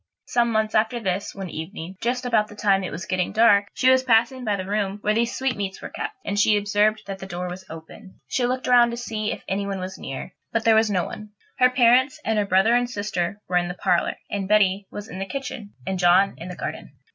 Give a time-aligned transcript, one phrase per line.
[0.25, 3.87] Some months after this, one evening, just about the time it was getting dark, she
[3.91, 7.27] was passing by the room where these sweetmeats were kept, and she observed that the
[7.27, 8.19] door was open.
[8.27, 11.33] She looked round to see if anybody was near, but there was no one.
[11.59, 15.19] Her parents, and her brother and sister, were in the parlour, and Betty was in
[15.19, 16.93] the kitchen, and John was in the garden.